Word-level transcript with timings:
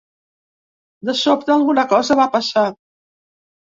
De 1.11 1.15
sobte, 1.25 1.55
alguna 1.59 1.87
cosa 1.95 2.21
va 2.25 2.29
passar. 2.41 2.69